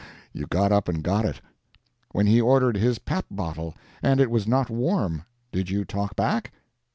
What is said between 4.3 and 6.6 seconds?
was not warm, did you talk back?